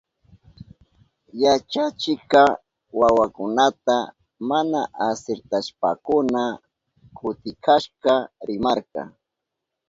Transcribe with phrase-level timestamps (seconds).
[1.43, 2.43] Yachachikka
[2.99, 3.97] wawakunata
[4.49, 6.43] mana asirtashpankuna
[7.17, 8.13] kutikashka
[8.47, 9.01] rimarka.